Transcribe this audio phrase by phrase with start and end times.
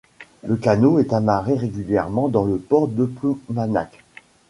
[0.41, 3.99] Le canot est amarré régulièrement dans le port de Ploumanac'h.